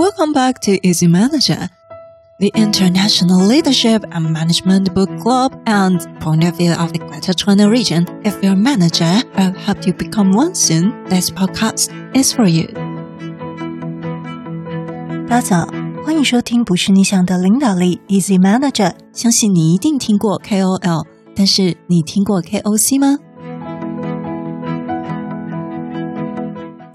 [0.00, 1.67] Welcome back to Easy Manager,
[2.39, 7.69] the international leadership and management book club and point of view of the Greater China
[7.69, 8.05] region.
[8.23, 12.69] If you're a manager or help you become one soon, this podcast is for you.
[15.27, 15.67] 大家早，
[16.05, 18.93] 欢迎收听不是你想的领导力 Easy Manager。
[19.11, 21.05] 相信你一定听过 KOL，
[21.35, 23.17] 但是你听过 KOC 吗？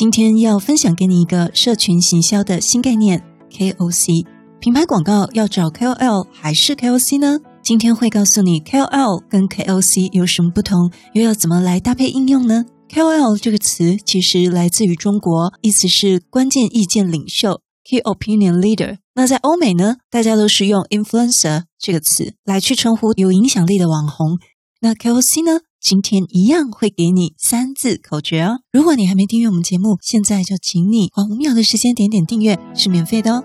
[0.00, 4.24] 今天要分享给你一个社群行销的新概念 KOC。
[4.58, 7.38] 品牌广告要找 KOL 还是 KOC 呢？
[7.62, 18.96] 今天会告诉你 KOL 跟 KOC 有什么不同，又要怎么来搭配应用呢？KOL 这个词其实来自于中国，意思是关键意见领袖 Key Opinion Leader。
[19.14, 24.38] 那在欧美呢，大家都是用 Influencer 这个词来去称呼有影响力的网红。
[24.80, 25.60] 那 KOC 呢？
[25.80, 28.60] 今天一样会给你三字口诀哦。
[28.70, 33.42] 如果你还没订阅我们节目，现在就请你花五秒的时间点点订阅，是免费的哦。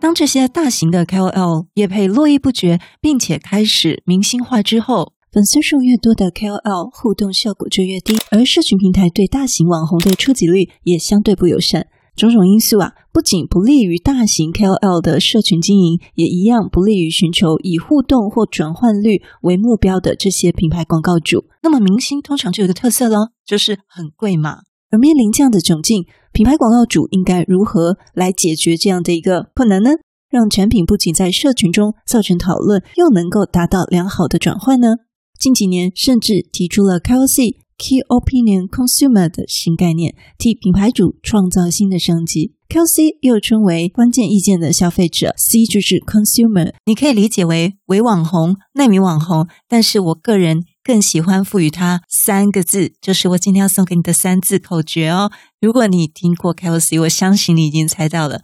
[0.00, 11.86] 当这些大型的 KOL 也配络绎不绝，并且开始明星化之后，粉丝数越多的 KOL 互动效果就越低，而社群平台对大型网红的触及率也相对不友善。
[12.16, 21.44] 种种因素啊，不仅不利于大型 KOL 的社群经营，也一样不利于寻求以互动或转换率为目标的这些品牌广告主。
[21.62, 24.60] 那么，明星通常就有个特色咯，就是很贵嘛。
[24.90, 29.90] 而面临这样的窘境，品牌广告主应该如何来解决这样的一个困难呢？
[30.30, 34.96] 让产品不仅在社群中造成讨论，又能够达到良好的转换呢？
[35.38, 37.65] 近几年甚至提出了 KOC。
[37.78, 42.54] Key Opinion Consumer 的新概念，替品牌主创造新的商机。
[42.68, 55.30] KOC 又称为关键意见的消费者，C 就是 Consumer，你可以理解为伪网红、奈米网红，但是我个人更喜欢赋予它三个字，就是我今天要送给你的三字口诀哦。
[55.60, 58.42] 如果你听过 KOC，我相信你已经猜到了，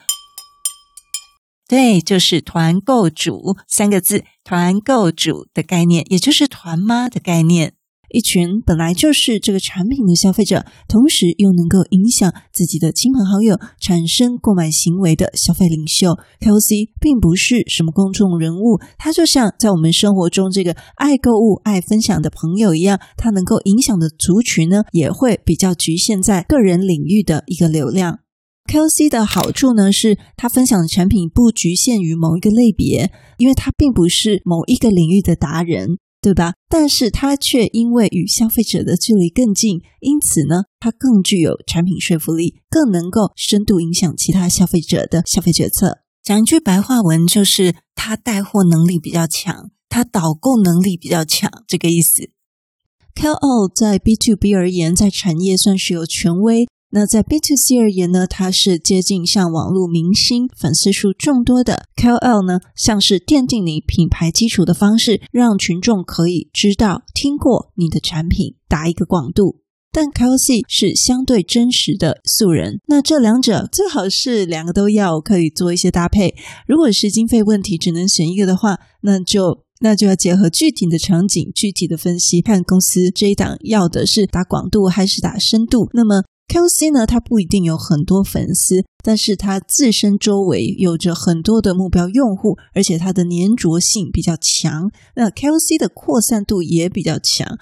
[1.66, 7.74] 对，就是团购主三个字，团购主的概念，也就是团妈的概念。
[8.12, 16.08] 一群本来就是这个产品的消费者，同时又能够影响自己的亲朋好友产生购买行为的消费领袖
[16.40, 28.20] ，KOC 并不是什么公众人物，他就像在我们生活中这个爱购物、爱分享的朋友一样，他能够影响的族群呢，也会比较局限在个人领域的一个流量。
[28.70, 35.98] KOC 的好处呢，是他分享的产品不局限于某一个类别，因为他并不是某一个领域的达人。
[36.22, 36.54] 对吧？
[36.68, 45.98] 但是它却因为与消费者的距离更近，因此呢，它更具有产品说服力，更能够深度影响其他消费者的消费决策。
[46.22, 52.30] 讲一句白话文，就是它带货能力比较强，它导购能力比较强，这个意思。
[53.16, 56.68] KOL 在 B to B 而言，在产业算是有权威。
[56.94, 69.62] 那在 B to C 而言呢，它是接近像网络明星、粉丝数众多的 KOL 呢，像是奠定你品牌基础的方式，让群众可以知道、听过你的产品，打一个广度。
[69.90, 76.34] 但 KOC 是相对真实的素人，那这两者最好是两个都要，可以做一些搭配。
[76.66, 85.88] 如果是经费问题，只能选一个的话，那就那就要结合具体的场景、具体的分析，看公司这一档要的是打广度还是打深度。
[85.92, 94.90] 那么 KOC 呢，它不一定有很多粉丝，但是它自身周围有着很多的目标用户，而且它的粘着性比较强。
[95.16, 97.56] 那 KOC 的扩散度也比较强。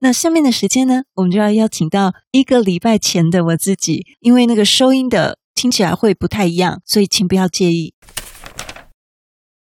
[0.00, 7.94] 那下面的时间呢，我们就要邀请到一个礼拜前的我自己，因为那个收音的听起来会不太一样，所以请不要介意。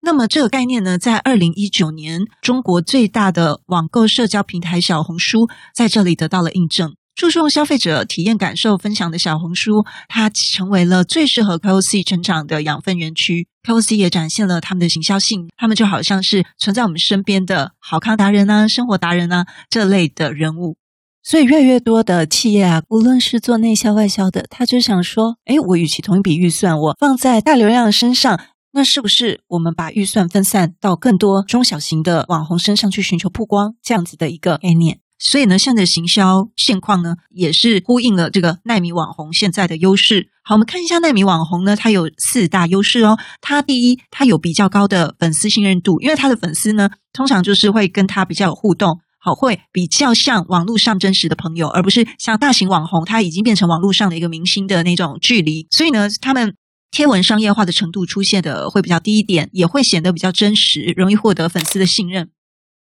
[0.00, 6.96] 那么这个概念呢，在二零一九年，中国最大的网购社交平台小红书在这里得到了印证。
[7.20, 13.46] 注重消费者体验感受分享的小红书，它成为了最适合 KOC 成长的养分园区。
[13.62, 20.78] KOC 也展现了他们的行销性，他们就好像是存在我们身边的好康达人啊、生活达人啊这类的人物。
[21.22, 28.40] 所以，越来越多的企业啊，无论是做内销外销的，他就想说：诶，我与其同一笔预算我放在大流量身上，
[28.72, 35.00] 那是不是我们把预算分散到更多中小型的网红身上去寻求曝光，这样子的一个概念？
[35.22, 40.30] 所以呢，现在的行销现况呢，也是呼应了这个奈米网红现在的优势。
[40.42, 43.18] 好，我们看一下奈米网红呢，它有四大优势哦。
[43.42, 55.66] 它第一，它有比较高的粉丝信任度，因为它的粉丝呢，通常就是会跟他比较有互动，好，会比较像网络上真实的朋友，而不是像大型网红，他已经变成网络上的一个明星的那种距离。
[55.70, 56.54] 所以呢，他们
[56.90, 62.30] 贴文商业化的程度出现的会比较低一点，也会显得比较真实，容易获得粉丝的信任。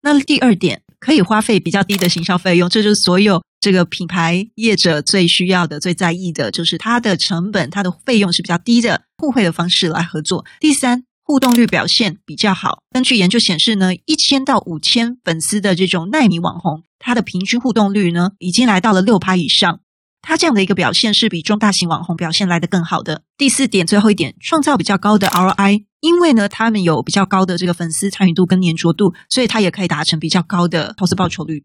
[0.03, 0.83] 那第二点。
[0.99, 10.45] 可以花费比较低的行销费用，这就是所有这个品牌业者最需要的、最在意的就是它的成本、它的费用是比较低的，互惠的方式来合作。
[10.61, 12.83] 第三，互动率表现比较好。
[12.93, 19.81] 根据研究显示呢，一千到五千粉丝的这种耐米网红，它的平均互动率呢，已经来到了六趴以上。
[20.29, 23.23] 他这样的一个表现是比中大型网红表现来的更好的。
[23.39, 31.65] 第四点，最后一点，创造比较高的 ROI，因为呢，他们有比较高的这个粉丝参与度跟黏着度，所以它也可以达成比较高的投资报酬率。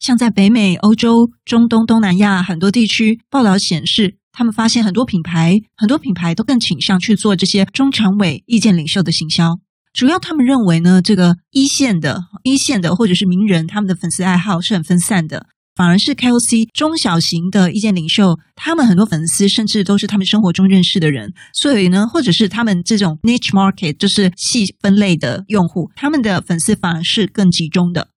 [0.00, 9.58] 像在北美、欧洲、中东、东南亚很多地区，报道显示，他们发现很多品牌，很多品牌都更倾向去做这些中常委、意见领袖的行销。
[9.92, 28.08] 主要他们认为呢，这个一线的、一线的或者是名人，他们的粉丝爱好是很分散的，反而是 KOC 中小型的意见领袖，他们很多粉丝甚至都是他们生活中认识的人，所以呢，或者是他们这种 niche market，就是细分类的用户，他们的粉丝反而是更集中的。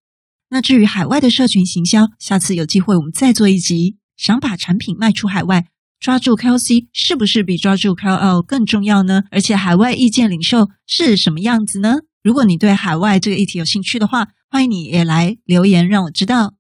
[0.49, 3.97] 那至于海外的社群行销，下次有机会我们再做一集。
[4.17, 5.65] 想把产品卖出海外，
[5.99, 9.23] 抓住 KOC 是不是比抓住 KOL 更重要呢？
[9.29, 11.97] 而且海外意见领袖是什么样子呢？
[12.23, 16.53] 如果你对海外这个议题有兴趣的话，欢迎你也来留言让我知道。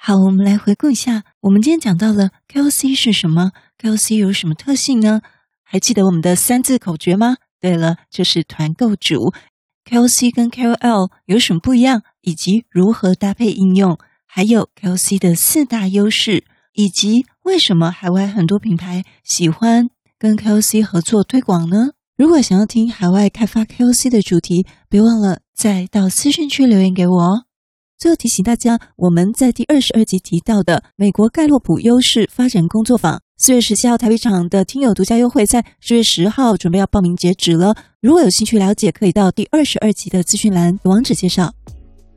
[0.00, 3.50] 好，我们来回顾一下，我们今天讲到了 KOC 是什么
[3.82, 5.20] ，KOC 有什么特性呢？
[5.64, 7.36] 还记得我们的三字口诀吗？
[7.60, 9.34] 对了，就是团购主。
[9.84, 12.02] KOC 跟 KOL 有什么不一样？
[12.22, 21.90] 以及如何搭配应用，还有 KOC 的四大优势，以及为什么海外很多品牌喜欢跟 KOC 合作推广呢？
[22.16, 27.44] 如果想要听海外开发 KOC 的主题，别忘了再到私讯区留言给我哦。
[27.98, 37.74] 最后提醒大家，我们在第二十二集提到的美国盖洛普优势发展工作坊，四月十七号台北场的听友独家优惠，在四月十号准备要报名截止了。
[38.00, 41.52] 如果有兴趣了解，可以到第二十二集的资讯栏网址介绍。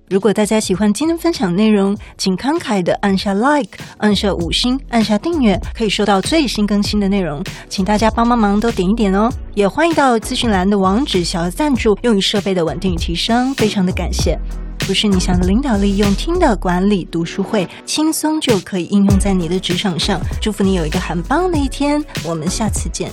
[0.07, 7.44] 如果大家喜欢今天分享内容，请慷慨的按下 Like，按下五星，按下订阅，可以收到最新更新的内容。
[7.69, 9.31] 请大家帮帮忙，都点一点哦。
[9.56, 14.38] 也欢迎到资讯栏的网址小额赞助，用于设备的稳定与提升，非常的感谢。
[14.88, 20.19] 不是你想的领导力，用听的管理读书会，轻松就可以应用在你的职场上。
[20.42, 23.12] 祝福你有一个很棒的一天，我们下次见。